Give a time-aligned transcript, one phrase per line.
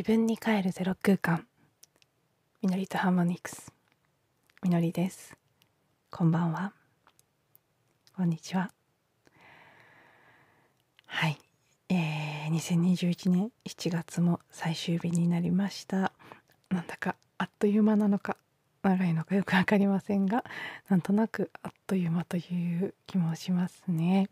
[0.00, 1.46] 自分に帰るゼロ空間。
[2.62, 3.70] みのりとハーモニクス。
[4.62, 5.36] みのりです。
[6.10, 6.72] こんばんは。
[8.16, 8.70] こんにちは。
[11.04, 11.36] はい。
[11.90, 16.14] えー、2021年7月も最終日になりました。
[16.70, 18.38] なんだかあっという間なのか
[18.82, 20.44] 長いのかよく分かりませんが
[20.88, 24.30] なんとなくあっという間という気もしますね。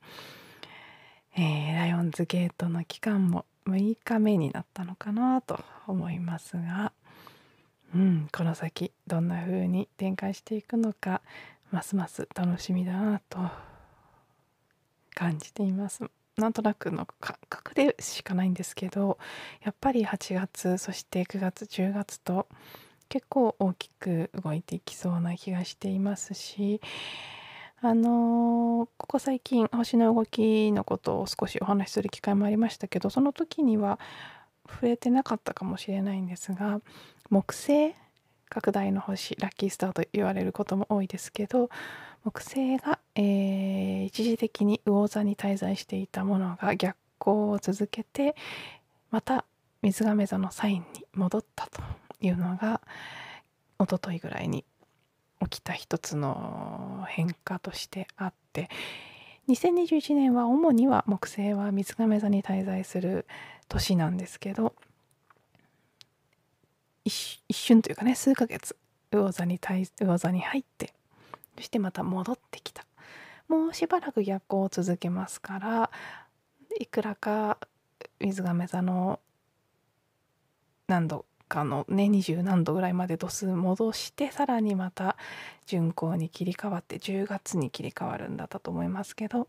[1.36, 6.92] えー、ライオンズゲートの期間も6日目になったのかなと思いますが、
[7.94, 11.20] うん、この先どんな風に展開していくのか
[11.70, 13.38] ますます楽しみだなと
[15.14, 16.04] 感じています。
[16.36, 19.18] なんとなくの感覚でしかないんですけど
[19.64, 22.46] やっぱり8月そして9月10月と
[23.08, 26.80] 結構大きく動いていきそうな気がしていますし
[27.80, 34.00] あのー、ここ最近星の動きのことを少しお話しする機会もありましたけどその時には
[34.68, 36.80] 触れてなかったかもしれないんですが
[37.30, 37.94] 木星
[38.48, 41.70] 拡大の星ラッキースターと言われることも多いですけど
[42.24, 48.34] 木星が、えー、一時的に魚座に滞在していたものが逆行を続けて
[49.12, 49.44] また
[49.82, 51.80] 水亀座のサインに戻ったと
[52.20, 52.80] いうのが
[53.80, 54.64] 一昨日ぐらいに
[55.40, 58.68] 起きた一つの変化としてあって
[59.48, 63.26] 2021年は主には木星は水亀座に滞在する
[63.68, 64.74] 年なんですけど
[67.04, 68.76] 一瞬というかね数ヶ月
[69.10, 70.92] 魚座に魚座に入って
[71.56, 72.84] そしてまた戻ってきた。
[73.48, 75.90] もうしばらく逆行を続けますから
[76.78, 77.58] いくらか
[78.20, 79.20] 水亀座の
[80.86, 85.16] 何度かのね20何度ぐらいまで度数戻してさらにまた
[85.66, 89.48] 巡航に切り替わって10月に切り替わるんだったと思いますけど。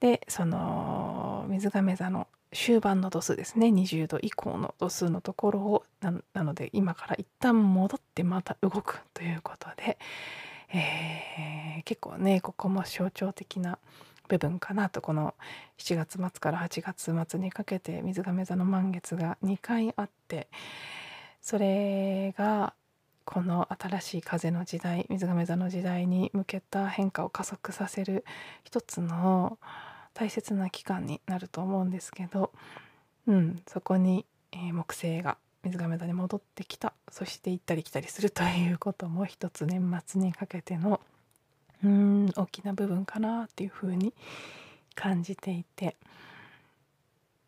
[0.00, 3.68] でその水亀座の終盤の度数ですね。
[3.68, 9.98] 20度以降の度数のところをなので今から一旦戻ってまた動くということで、
[10.72, 13.78] えー、結構ねここも象徴的な
[14.28, 15.34] 部分かなとこの
[15.78, 20.48] 7月末から8月末にかけて水亀座の満月が2回あって
[21.40, 22.74] それが
[23.24, 28.24] この新しい風の時代水亀座の時代に向けた変化を加速させる
[28.64, 29.58] 一つの
[30.14, 32.52] 大切な期間になると思うんですけど、
[33.26, 36.94] うん、そこに、え、木星が水亀座に戻ってきた。
[37.10, 41.00] そして行ったり来たりするということも一つ年末にかけての
[41.86, 44.12] うん大きな部分かなっていうふうに
[44.94, 45.96] 感じていて。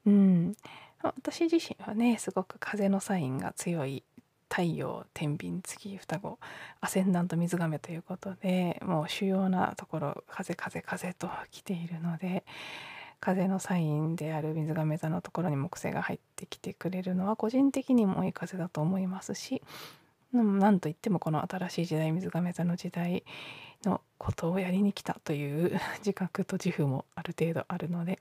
[0.07, 0.57] うん。
[1.03, 4.03] 私自身はねすごく風のサインが強い
[4.51, 6.39] 太陽天秤月双子
[6.81, 12.45] アセンダント水亀ということでもう主要なところ風風風と来ているので
[13.21, 19.63] 風のサインである水亀座のところに木星が入ってきてくれるのは個人的にもいい風だと思いますし
[20.33, 23.25] 何といってもこの新しい時代水亀座の時代
[23.85, 28.19] のことをやりに来たという 自覚と自負もある程度あるので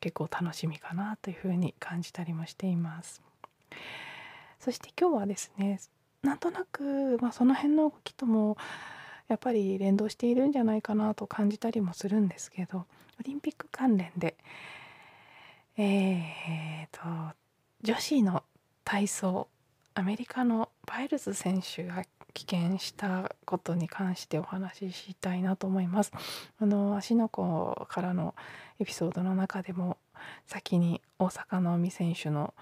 [0.00, 3.22] 結構楽しみかなというふうに感じたりもしています。
[4.60, 5.80] そして今日はですね
[6.22, 8.56] なんとなく、まあ、その辺の動きとも
[9.28, 12.86] やっぱり連動しているんじゃないかなと感じたりもするんですけど
[13.20, 14.36] オリンピック関連で
[15.76, 17.36] えーと
[17.82, 18.42] 女子の
[18.84, 19.48] 体操
[19.94, 22.04] アメリカのバイルズ選手が
[22.36, 26.12] 棄権したことに関してお話ししたいなと思います。
[26.60, 28.34] あの芦ノ湖からの
[28.78, 29.96] エピソードの中でも
[30.46, 32.52] 先に大坂なおみ選手の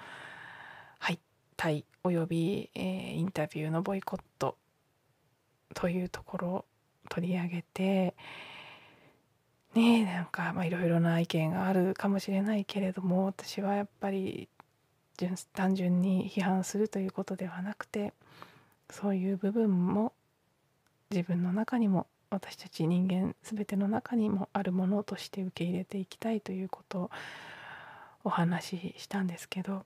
[1.00, 1.18] 敗
[1.56, 4.56] 退および、えー、インタビューのボイコット
[5.74, 6.64] というところを
[7.08, 8.14] 取り上げて
[9.74, 14.48] ねえなんかいろいろな意見があるかもしれないけれども私はやっぱり
[15.52, 18.12] 単純に批判するということではなくて
[18.90, 20.12] そういう部分も
[21.10, 27.10] 自分の中にも私たち人間全ての中にもあるものとして受け入れていきたいということを
[28.24, 29.84] お話ししたんですけど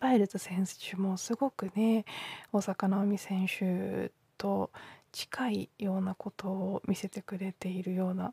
[0.00, 2.04] バイルズ選手もすごくね
[2.52, 4.70] 大坂なおみ選手と
[5.12, 8.32] 近いようなことを見せてくれているような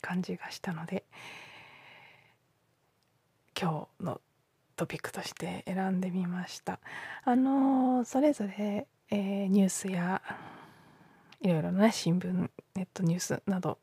[0.00, 1.04] 感じがしたので
[3.60, 4.20] 今日の
[4.80, 6.80] トピックとして選んでみました。
[7.24, 10.22] あのそれぞれ、えー、ニュースや
[11.42, 13.78] いろいろな新聞ネットニュースなど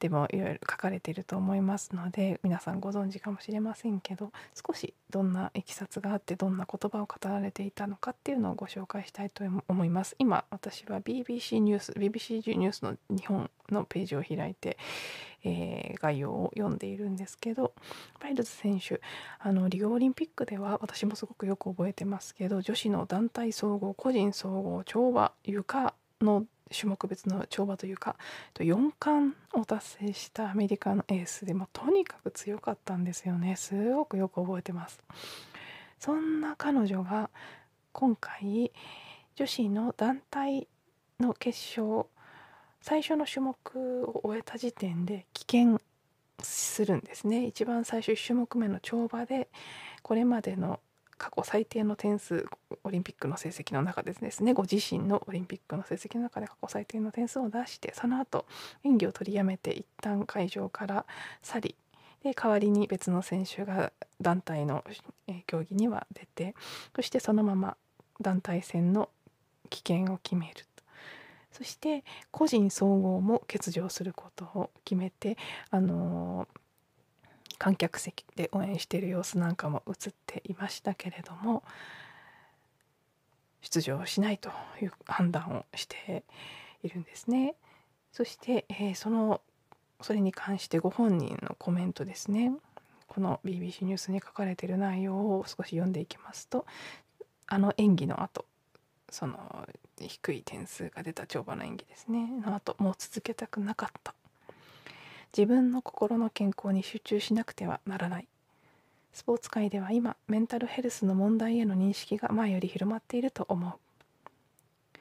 [0.00, 4.32] でもいろいろ書かれていると思いますので皆さんご存知かもしれませんけど
[4.66, 10.16] 少しどんないきさつがあってどんな言葉を語られていたのかっていうのをご紹介したいと思います。
[10.18, 14.78] 今私は BBC ニュース BBC ニュースの日本のページを開いて、
[15.44, 17.74] えー、概要を読んでいるんですけど
[18.20, 19.02] バイルズ選手
[19.38, 28.16] あのリオオリンピックでは私もすごくよく覚えてますけど女子の団体総合個人総合跳馬床の種目別の跳馬というか
[28.54, 33.56] 4冠を達成したアメリカのエースでもとにかく強かったんですよね。
[33.56, 35.00] すごくよく覚えてます。
[35.98, 37.30] そんな彼女が
[37.92, 38.72] 今回
[39.36, 40.68] 女子の団体
[41.18, 42.06] の決勝
[42.80, 45.80] 最初の種目を終えた時点で棄権
[46.42, 47.46] するんですね。
[47.46, 49.48] 一番最初1種目目の跳馬で
[50.02, 50.80] これまでの
[51.20, 52.46] 過去最低の点数
[52.82, 54.54] オリンピックの成績の中でですね。
[54.54, 58.46] ご自身のオリンピックの成績の中で過去最低の点数を出してその後
[58.84, 61.04] 演技を取りやめて一旦会場から
[61.42, 61.74] 去り
[62.24, 64.82] で代わりに別の選手が団体の
[65.46, 66.54] 競技には出て
[66.96, 67.76] そしてそのまま
[68.22, 69.10] 団体戦の
[69.68, 70.84] 棄権を決めると。
[71.52, 75.36] そして個人総合も欠場することを決めて
[75.70, 76.59] あのー
[77.60, 81.62] 観客席で応援している様子なんかも映っていましたけれども
[83.60, 84.48] 出場しないと
[84.80, 86.24] いう判断をして
[86.82, 87.54] いるんですね。
[88.12, 89.42] そして、えー、その
[90.00, 92.50] それに関してご本人のコメントですね。
[93.06, 96.64] この BBC ニュースに書かれている内容を少し読んでいきますと
[97.48, 98.46] あの演技の後
[99.10, 99.68] その
[99.98, 102.26] 低い点数が出た跳馬の演技ですね。
[102.40, 104.14] の後もう続けたくなかった。
[105.36, 108.26] 自分の心の健康に集中しなくてはならない。
[109.12, 114.98] スポーツ界では今メンタルヘルスの問題への認識が前より広まっていると思う。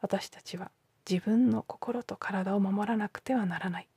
[0.00, 0.70] 私たちは
[1.08, 3.88] 自分の心と体を守らなくてはならない。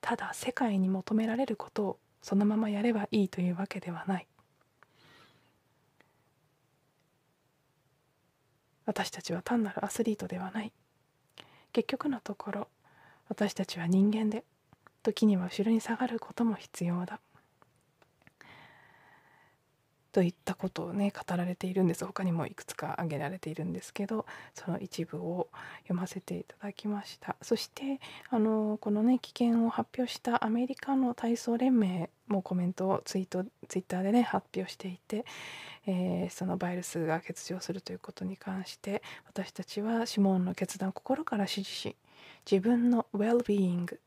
[0.00, 4.26] ただ世界に求められることをそのままやればいいというわけではない。
[8.86, 10.72] 私たちは単なるアスリートではない。
[11.72, 12.68] 結局のところ
[13.28, 14.44] 私たちは人間で
[15.02, 17.20] 時には後ろに下がることも必要だ
[20.16, 22.06] といったことをね語られているんです。
[22.06, 24.24] 他にもいくつか挙げられているんですけど
[24.54, 25.50] その一部を
[25.82, 27.36] 読ませていただきました。
[27.42, 28.00] そして
[28.30, 35.26] あのこのね危険を発表したアメリカの体操連盟もコメントをツイートツイッターでね発表していて、
[35.86, 41.94] えー、そのバイルスが欠場するということに関して私たちはシモンの決断を心から支持し
[42.50, 44.00] 自分のウェルビーイング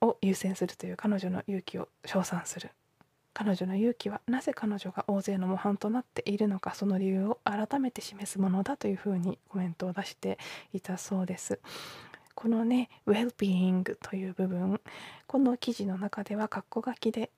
[0.00, 2.70] を優先するという彼女の勇気を称賛する。
[3.32, 10.36] 彼女の勇気はなぜ彼女が大勢の模範となっているのかその理由を改めて示すものだというふうにコメントを出して
[10.72, 11.60] いたそうです。
[12.34, 14.80] このねウェルビーイングという部分
[15.26, 17.30] この記事の中では括弧書きで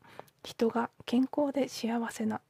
[0.44, 2.40] 人が健康で幸せな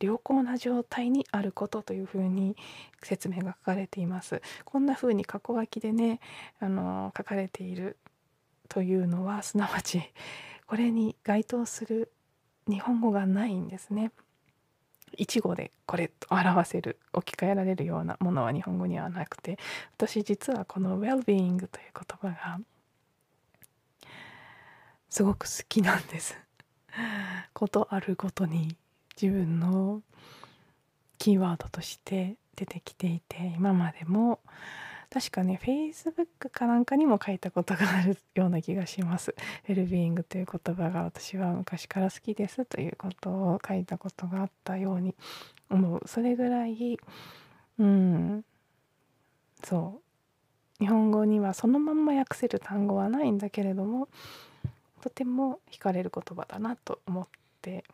[0.00, 2.56] 良好な状態にあることというふうに
[3.02, 4.42] 説明が書かれています。
[4.64, 6.20] こんなふうに過去書きでね
[6.58, 7.96] あの書かれている
[8.68, 10.02] というのはすなわち
[10.66, 12.12] これに該当する
[12.68, 14.12] 日本語がないんですね。
[15.16, 19.58] 一語でこれと表せる置き換えられるようなものは日本語にはなくて
[19.96, 22.60] 私実はこの「well-being」という言葉が
[25.08, 26.38] すごく好きなんです。
[27.52, 28.76] ことあるごとに。
[29.20, 30.02] 自分の
[31.18, 34.40] キーワードとして出てきていて今までも
[35.10, 39.34] 確かね Facebook かなんかにも書いたことがあるような気がします。
[39.68, 45.16] ウェルビーイングという言葉が私は昔から好きですということを書いたことがあったように
[45.68, 46.02] 思う。
[46.06, 46.98] それぐらい
[47.78, 48.44] うん
[49.64, 50.00] そ
[50.80, 50.84] う。
[50.84, 54.08] 日本語にはそのまんま訳せる単語はないんだけれども
[55.02, 57.26] とても惹かれる言葉だなと思っ
[57.60, 57.84] て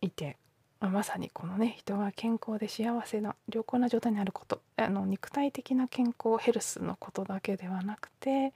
[0.00, 0.36] いて、
[0.80, 8.52] まあ、まさにこのね人が健康で幸せな良好な状態にあることあの肉体的な健康ヘルスのことだけではなくて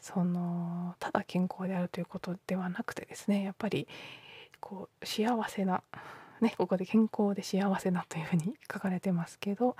[0.00, 3.86] そのただ健康であるということではなくてですねやっぱり
[4.60, 5.82] こう幸せな
[6.40, 9.76] ねここで健康で幸せなというふうに書かれてますけど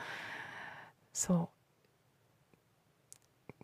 [1.12, 1.61] そう。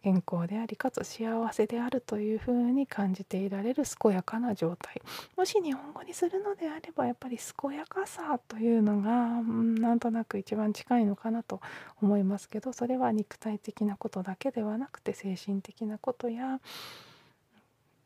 [0.08, 5.02] 健康でありかつ幸せであるというふうに感じていられる健やかな状態。
[5.36, 11.60] もし日本語にするのであればやっぱり健やかさというのが、うん、なんとなく一番近いのかなと
[12.00, 16.58] 思いますけどそれは肉体的なことだけではなくて精神的なことや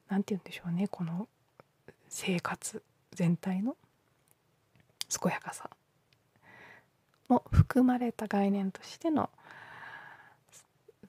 [0.08, 1.28] 何て言うんでしょうねこの
[2.08, 2.82] 生活
[3.12, 3.76] 全体の
[5.08, 5.70] 健やかさ
[7.28, 9.30] も含まれた概念としての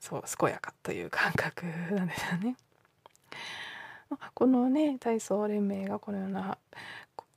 [0.04, 2.56] そう健やかという感覚なんですよね。
[4.34, 6.58] このね体操連盟がこのような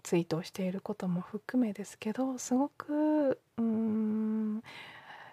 [0.03, 4.61] ツイートをしていることも含めですけどすごくうーん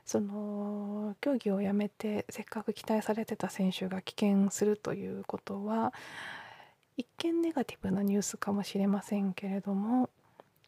[0.05, 5.93] その競技をやめてせっかく期待されてた選手が棄権するということは
[6.97, 10.09] 一見ネガティブなニュースかもしれませんけれども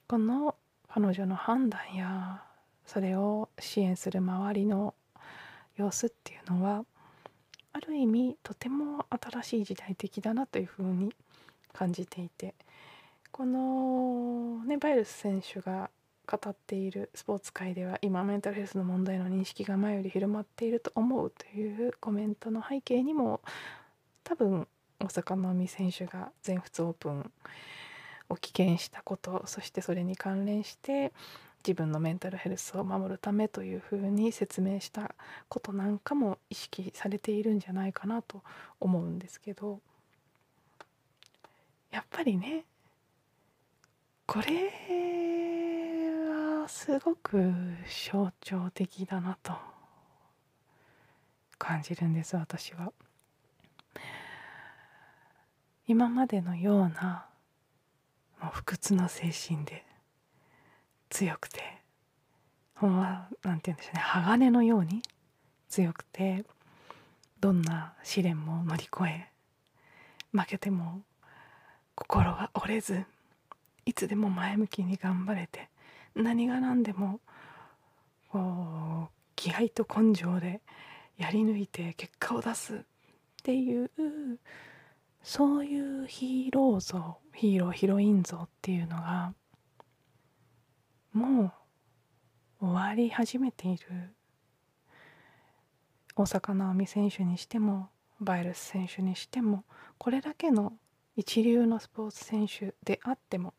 [0.09, 0.57] この
[0.89, 2.43] 彼女の判断や
[2.87, 4.95] それを支援する周りの
[5.77, 6.85] 様子っていうのは
[7.73, 11.13] ある意味とても新しい時代的だなというふうに
[11.73, 12.55] 感じていて
[13.31, 15.91] このねバイルス選手が
[16.27, 23.41] 語っているスポーツ界では今メンタルヘルスの問題の認識が前より広まっていると思うというコメントの背景にも
[24.25, 24.67] 多分
[24.99, 27.31] 大坂なおみ選手が全仏オープン
[28.31, 31.13] を棄権したことそしてそれに関連して
[31.67, 35.17] 自分のメンタルヘルスを守るためというふうに説明した
[35.49, 38.43] ことなんかも意識されているんじゃないかなと
[38.79, 39.81] 思うんですけど
[41.91, 42.65] やっぱりね
[44.27, 44.71] これ
[46.61, 47.53] はすごく
[48.09, 49.53] 象徴的だなと
[51.59, 52.93] 感じるんです私は。
[55.89, 57.27] 今までのような
[58.41, 59.86] もう不屈の精神で
[61.17, 61.63] 強くて
[62.75, 64.01] ほんまなんて言うんでしょうね。
[64.03, 65.01] 鋼のように
[65.67, 66.45] 強くて
[67.41, 69.31] どんな試練も乗り越え
[70.33, 71.01] 負けても
[71.95, 73.03] 心が折れず
[73.87, 75.71] いつでも前向きに頑張れて
[76.15, 77.21] 何が何でも
[78.31, 80.61] こう気合と根性で
[81.17, 82.79] やり抜いて結果を出すっ
[83.43, 83.91] ていう
[85.23, 89.33] そういうヒーロー像ヒーローヒロイン像っていうのが
[91.17, 91.51] も
[92.61, 94.15] う終わり始めている。
[96.15, 97.89] 大坂なおみ選手にしても
[98.21, 99.65] バイルス選手にしても
[99.97, 100.75] これだけの
[101.17, 103.55] 一流のスポーツ選手であっても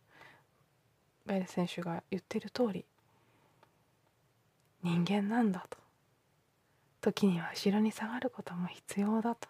[1.25, 2.85] バイルス選手が言ってる通り
[4.83, 5.79] 人間なんだと。
[7.01, 9.49] 時には後ろに下がることも必要だと。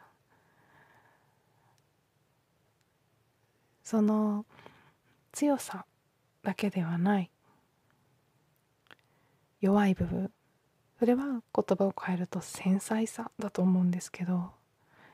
[3.83, 4.45] その
[5.33, 5.85] 強さ
[6.41, 7.29] だけではない。
[9.59, 10.31] 弱い部分。
[10.99, 14.51] それは言葉を変えると繊細さだと思うんですけど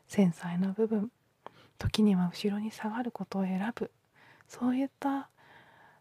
[0.07, 1.12] 繊細な部分。
[1.77, 3.91] 時には後ろに下がることを選ぶ。
[4.47, 5.29] そういった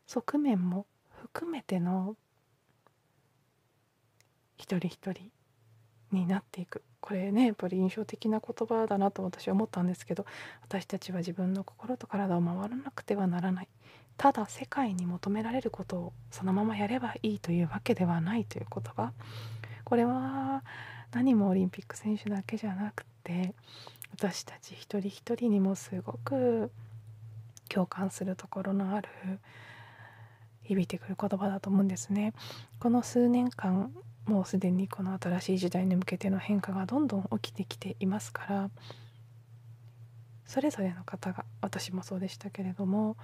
[0.06, 0.86] 側面も
[1.20, 2.16] 含めての
[4.56, 5.30] 一人一人
[6.12, 6.82] になっていく。
[7.00, 10.24] これねやっぱり印象的な言葉だなと私は思ったんですけど
[10.62, 13.68] 私たちは自分の心と体を守らなくてはならない。
[14.16, 19.12] ただ世界に求められることをそのままやればいいというわけではないという言葉
[19.84, 20.62] これは
[21.12, 23.54] 何もオリンピック選手だけじゃなくて
[24.12, 26.70] 私たち一人一人にもすごく
[27.68, 29.08] 共感するところのある
[30.62, 32.34] 響いてくる言葉だと思うんですね。
[32.78, 33.92] この数年間
[34.26, 38.70] もうすでにこの新しい時代に向けての変化がどんどん起きてきていますから
[40.52, 43.16] それぞれの方が私もそうでしたけれども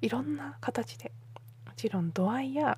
[0.00, 1.12] いろんな形で
[1.64, 2.76] もちろん度合いや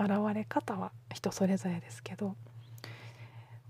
[0.00, 2.34] 現れ方は人それぞれですけど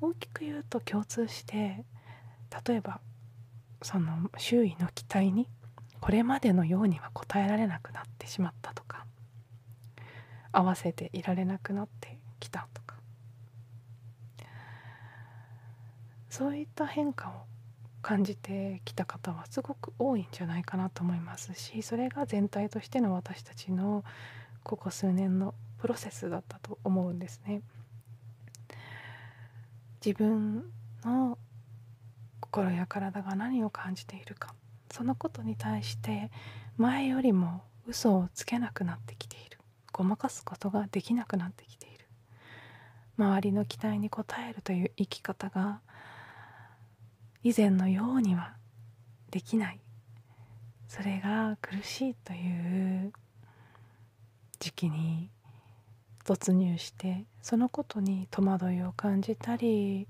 [0.01, 1.85] 大きく言うと共通して
[2.65, 3.01] 例えば
[3.83, 5.49] その周囲の期待に
[5.99, 9.05] これまでのようには応えられなくなってしまったとか
[10.53, 12.95] 合わせていられなくなってきたとか
[16.31, 17.52] そういった変化を
[18.03, 24.05] 感じてきた方はすごく多いんじゃないかなと思いますしそれが全体としての私たちの
[24.65, 27.63] ここ数年のプロセスだったと思うんですね。
[30.05, 30.65] 自分
[31.05, 31.39] の
[32.41, 34.55] 心や体が何を感じているか
[34.91, 36.31] そのことに対して
[36.77, 39.59] 前よりも嘘をつけなくなってきている
[39.93, 42.07] ごまかすことができなくなってきている
[43.17, 45.81] 周りの期待に応えるという生き方が
[47.43, 48.57] 以前のようには
[49.31, 49.81] できない。
[50.89, 53.13] それが苦しいという
[54.61, 55.31] 時期に
[56.25, 60.07] 突入してそのことに戸惑いを感じたり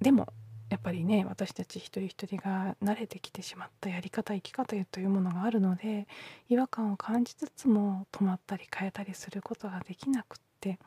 [0.00, 0.32] でも
[0.70, 6.08] やっぱりね私たち一人一人が慣れてきてしまったやり方生き方というものがあるので
[6.48, 10.78] 違和感を感じつつも止まったり変えたりすることができなくって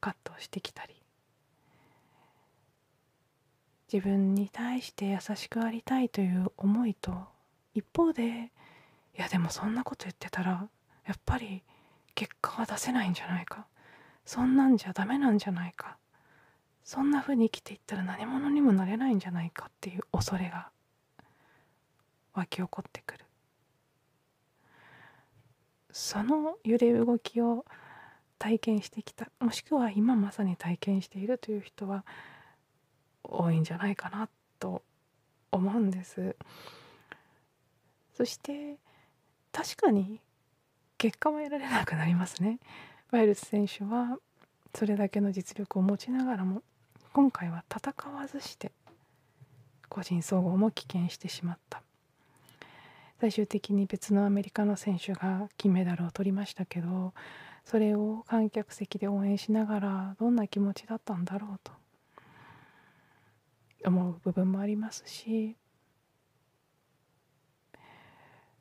[0.00, 0.99] 葛藤してきたり
[3.92, 7.12] 自分に対して優しくありたいという思いと
[7.74, 8.50] 一方で
[9.18, 10.68] いやでもそんなこと言ってたら
[11.06, 11.62] やっぱり
[12.14, 13.66] 結果は出せないんじゃないか。
[14.24, 15.96] そんなんじゃダメなんじゃないか。
[16.84, 20.70] そんな風に生きていったら何者にもなれないんじゃないかっていう恐れが
[22.34, 23.24] 湧き起こってくる。
[25.90, 27.64] その揺れ動きを
[28.38, 32.04] 体験してきたもしくは今まさに体験しているという人は
[33.30, 34.82] 多いんじゃないかなと
[35.50, 36.36] 思うんです。
[38.16, 38.76] そして
[39.52, 40.20] 確かに
[40.98, 42.58] 結果は得られなくなりますね。
[43.10, 44.18] バイルス選手は
[44.74, 46.62] それだけの実力を持ちながらも
[47.12, 48.70] 今回は戦わずして
[49.88, 51.82] 個人総合も棄権してしまった。
[53.20, 57.12] 最終的に別のアメリカの選手が金メダルを取りましたけど
[57.66, 61.79] それを観客席で応援しながらどんな気持ちだったんだろうと。
[63.84, 65.56] 思う部分もありますし。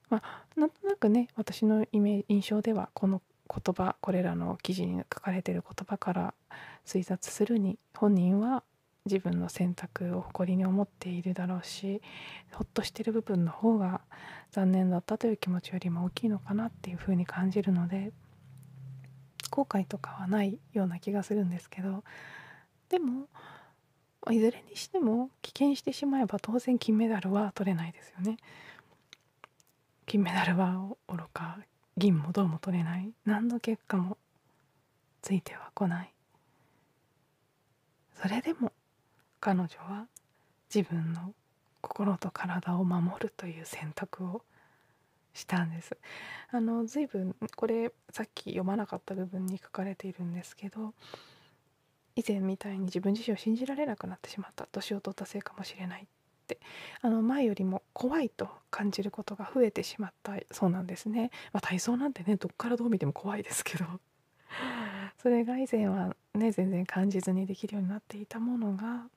[0.10, 6.34] まあなんとなくね私のイメ印象ではこの言葉これらの記事に書かれている言葉から
[6.86, 8.64] 推察するに本人は
[9.06, 12.02] 自分の選択を誇りに思っているだろうし
[12.52, 14.02] ほっとしてる部分の方が
[14.52, 18.12] 残念だったという気持ちよりも大きいのかなっていうふうに感じるので
[19.50, 22.04] 後悔とかはないような気がするんですけど
[22.90, 23.28] でも
[24.32, 28.38] いずれにしても棄権してしまえば当然金メダルは取れないですよね。
[30.06, 31.58] 金メダルはおろか
[31.98, 33.12] 銀も銅も取れない。
[33.26, 34.18] 何の結果も
[35.22, 36.14] ついてはこない。
[38.22, 38.72] それでも
[39.40, 40.08] 彼女は
[40.74, 41.34] 自分の
[41.82, 44.42] 心と体を守るという選択を
[45.34, 45.98] したんです。
[46.52, 50.94] あの随分これさっき読まなかった部分に書かれているんですけど
[52.16, 56.06] 以前みたいに自分自身を信じられなくなってしまった年を取ったせいかもしれないっ
[56.48, 56.60] て
[57.01, 63.86] あの前よりも怖いと感じることが増えてしまったそうなんですね、まあ、体操なんてねどっからどう見ても怖いですけど。
[65.22, 69.08] それが以前はね全然感じずにできるようになっていたものが、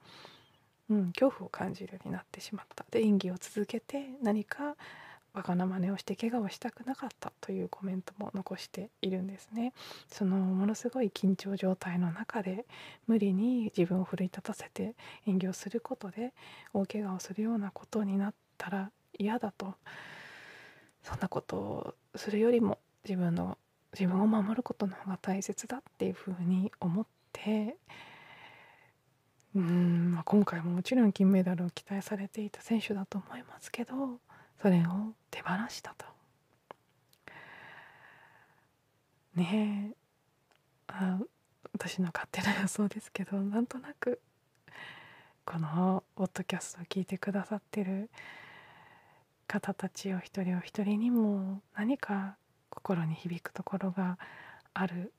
[0.91, 2.85] うん、恐怖を感じるようになってしまった。
[2.91, 4.77] で演技を続けて何か
[5.35, 9.73] バカな真似をして怪我をしたくなかったというコメントも残しているんですね。
[10.09, 12.67] そのものすごい緊張状態の中で
[13.07, 14.95] 無理に自分を奮い立たせて
[15.27, 16.35] 演技をすることで
[16.75, 19.75] 大怪我をするようなことになったら嫌だと。
[21.03, 23.59] そんなことをするよりも自分の
[23.93, 27.77] 自分を守ることの方が大切だっていうふうに思って。
[29.55, 34.21] うん、まあ、今回ももちろん金メダルを期待されていた選手だと思いますけど。
[34.63, 36.07] それを手放したと。
[39.35, 39.97] ねえ
[40.87, 41.19] あ
[41.73, 44.21] 私の勝手な予想ですけどなんとなく
[45.45, 48.09] このポッドキャストを聞いてくださってる
[49.49, 52.37] 方たちお一人お一人にも何か
[52.71, 54.19] 心に響くところが
[54.75, 55.13] ある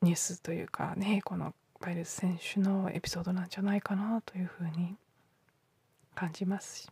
[0.00, 4.96] ニュースというかねこのバイルス選手のエピソードなんじゃないかなというふうに
[6.14, 6.91] 感じますし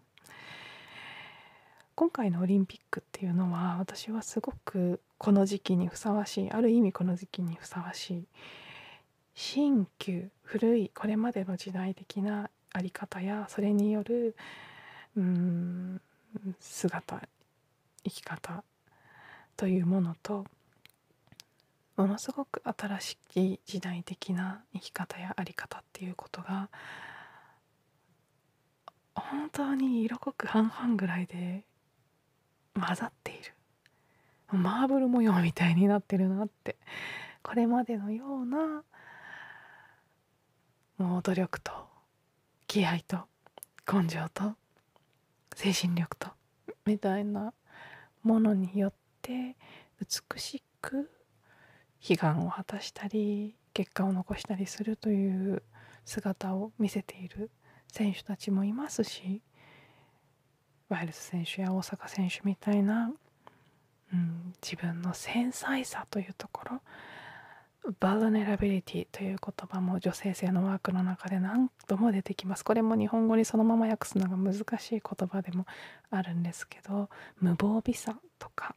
[2.01, 8.25] 今回のオリンピックっていうのは私はすごくこの時期にふさわしいある意味この時期にふさわしい
[9.35, 14.35] 新旧古いこれまでの時代的な在り方やそれによる
[15.15, 16.01] うん
[16.59, 17.21] 姿
[18.03, 18.65] 生き方
[19.59, 20.47] というものと
[21.99, 26.71] ものすごく新しい時代的な生き方や在り方っていうことが
[29.15, 31.63] 本当に色濃く半々ぐらいで
[32.81, 33.55] 混ざっている。
[34.53, 36.77] マーブル模様みたいになってるなって。
[37.43, 38.83] これまでのような
[40.99, 41.73] もう努力と
[42.67, 43.19] 気合と
[43.91, 44.55] 根性と
[45.57, 46.29] 精神力と
[46.85, 47.55] みたいな
[48.23, 49.57] ものによって
[49.99, 51.11] 美しく
[52.07, 55.63] 悲願を果たしたり結果を残したりするという
[56.05, 57.51] 姿を見せている
[57.89, 59.43] 選手たちもいますし
[60.91, 63.13] ワイルズ選手や大坂選手みたいな、
[64.13, 66.81] うん、自分の繊細さというところ
[67.99, 72.63] バルネラビリティという言葉も女性性のワークの中で何度も出てきます。
[72.63, 75.65] これも日本語にそのまま訳すのが難しい言葉でも
[76.11, 77.09] あるんですけど
[77.41, 78.75] 無防備さとか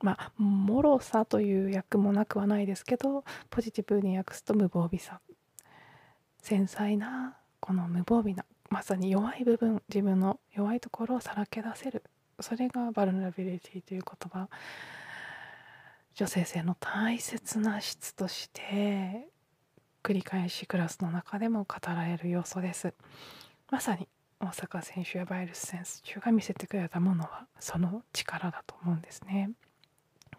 [0.00, 5.20] まあ脆さという訳もなくはないですけどポジティブに訳すと無防備さ。
[6.40, 8.44] 繊細なこの無防備な
[8.76, 12.04] まさに弱い部分自分の弱いところをさらけ出せる。
[12.40, 14.50] それがバルナビリティという言葉。
[16.14, 19.28] 女性性の大切な質として
[20.02, 22.92] 繰り返しクラスの中でも語られる要素です。
[23.70, 24.08] まさに
[24.40, 29.52] 大阪選手やバイルス選手が見せてくれたものはその力だと思うんですね。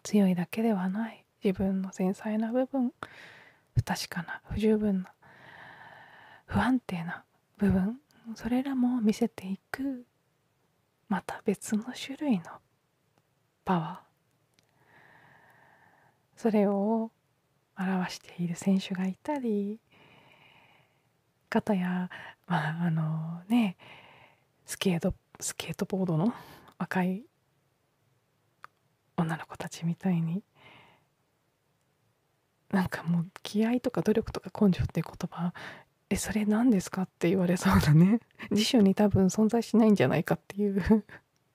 [0.04, 1.26] 強いだけではない。
[1.44, 2.94] 自分の繊細な部分。
[3.76, 5.12] 不確かな不十分な
[6.46, 7.24] 不安定な
[7.58, 8.00] 部分。
[8.36, 10.06] それらも見せていく
[11.08, 12.44] また別の種類の
[13.64, 14.08] パワー。
[16.36, 17.12] それを
[17.78, 19.80] 表している選手がいたり
[21.50, 22.10] 方や
[22.46, 23.78] まああのね
[24.66, 26.34] スケートスケートボードの
[26.78, 27.24] 若い
[29.16, 30.44] 女の子たちみたいに
[32.70, 35.54] なんかもう気合とか努力とか根性っていう言葉
[36.10, 37.04] えそれ何ですか？
[37.04, 38.20] って言われそうだね。
[38.52, 41.06] 辞書に多分存在しないんじゃないかっていう。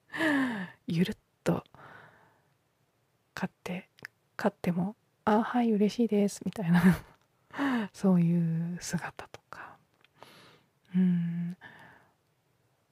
[0.87, 1.63] ゆるっと
[3.33, 3.89] 買って
[4.35, 6.81] 買っても「あはい嬉しいです」みたいな。
[7.93, 9.77] そういう姿とか。
[10.95, 11.57] うん。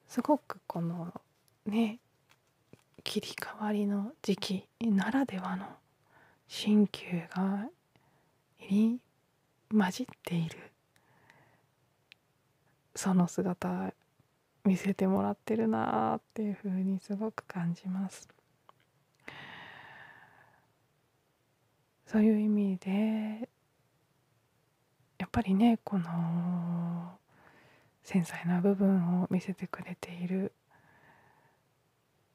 [0.07, 1.13] すごくこの
[1.65, 1.99] ね
[3.03, 5.67] 切り替わりの時期ならではの
[6.47, 7.69] 鍼灸が
[8.57, 9.01] 入り
[9.71, 10.70] 混じっている
[13.01, 13.95] その姿
[14.63, 18.27] 見せてもらってるなっていう風にすごく感じます。
[22.05, 23.49] そういう意味で
[25.17, 27.17] やっぱりねこの
[28.03, 30.53] 繊細な部分を見せてくれている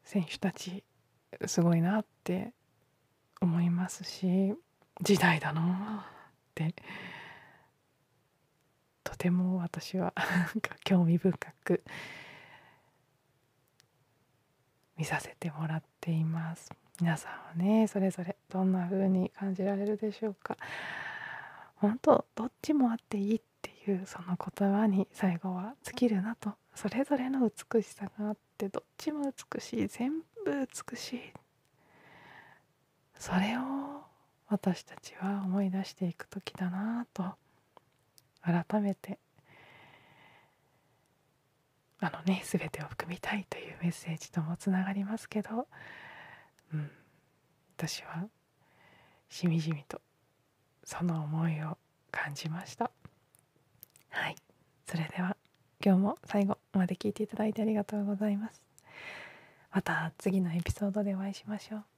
[0.03, 0.83] 選手たち
[1.47, 2.53] すごいなって
[3.41, 4.53] 思いますし
[5.01, 6.13] 時代だなっ
[6.57, 6.75] て
[9.17, 10.13] とても私は
[10.85, 11.83] 興味深く
[14.99, 16.71] 見させてもらっています。
[17.01, 20.59] 皆さんはねそれぞれどんな風に感じられるでしょうか。
[21.77, 26.55] 本当どっちもあっていいっていうその言葉に最後は尽きるなと。
[26.75, 31.33] それぞれの美しさがあってどっちも美しい全部美しい。
[33.19, 34.05] それを
[34.49, 37.35] 私たちは思い出していく時だなと
[38.47, 39.19] 改めて。
[41.99, 45.67] あのね全てを含みたいというメッセージともつながりますけど、
[46.73, 46.91] うん、
[47.77, 48.29] 私は
[49.31, 50.01] しみじみと
[50.85, 51.79] その思いを
[52.11, 52.91] 感じました。
[54.11, 54.37] はい。
[54.87, 55.37] それでは
[55.85, 58.63] 今日も最後まで聞いていただいてありがとうございます。
[59.73, 61.96] また次のエピソードでお会いしましょう。